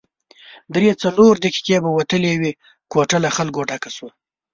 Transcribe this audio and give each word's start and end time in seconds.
درې 0.73 0.91
څلور 1.03 1.33
دقیقې 1.45 1.77
به 1.83 1.89
وتلې 1.97 2.33
وې، 2.39 2.51
کوټه 2.91 3.17
له 3.23 3.29
خلکو 3.37 3.61
ډکه 3.69 3.89
شوه. 3.95 4.11